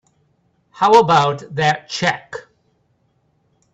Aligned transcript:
How 0.71 0.93
about 0.99 1.43
that 1.53 1.87
check? 1.87 2.35